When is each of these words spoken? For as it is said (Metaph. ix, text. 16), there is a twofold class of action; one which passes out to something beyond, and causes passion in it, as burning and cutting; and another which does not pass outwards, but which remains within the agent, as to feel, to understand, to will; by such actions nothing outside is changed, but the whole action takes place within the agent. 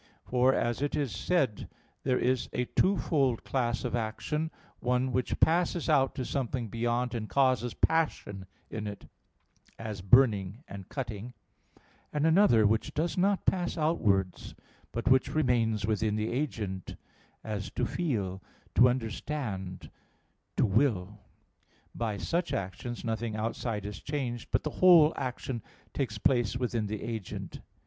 For 0.25 0.51
as 0.51 0.81
it 0.81 0.95
is 0.95 1.11
said 1.11 1.49
(Metaph. 1.53 1.57
ix, 1.61 1.67
text. 1.67 1.69
16), 1.77 1.79
there 2.05 2.17
is 2.17 2.49
a 2.53 2.65
twofold 2.73 3.43
class 3.43 3.85
of 3.85 3.95
action; 3.95 4.49
one 4.79 5.11
which 5.11 5.39
passes 5.39 5.89
out 5.89 6.15
to 6.15 6.25
something 6.25 6.69
beyond, 6.69 7.13
and 7.13 7.29
causes 7.29 7.75
passion 7.75 8.47
in 8.71 8.87
it, 8.87 9.07
as 9.77 10.01
burning 10.01 10.63
and 10.67 10.89
cutting; 10.89 11.35
and 12.11 12.25
another 12.25 12.65
which 12.65 12.95
does 12.95 13.15
not 13.15 13.45
pass 13.45 13.77
outwards, 13.77 14.55
but 14.91 15.07
which 15.07 15.35
remains 15.35 15.85
within 15.85 16.15
the 16.15 16.31
agent, 16.33 16.95
as 17.43 17.69
to 17.69 17.85
feel, 17.85 18.41
to 18.73 18.89
understand, 18.89 19.91
to 20.57 20.65
will; 20.65 21.19
by 21.93 22.17
such 22.17 22.53
actions 22.53 23.05
nothing 23.05 23.35
outside 23.35 23.85
is 23.85 24.01
changed, 24.01 24.49
but 24.49 24.63
the 24.63 24.71
whole 24.81 25.13
action 25.15 25.61
takes 25.93 26.17
place 26.17 26.57
within 26.57 26.87
the 26.87 27.03
agent. 27.03 27.59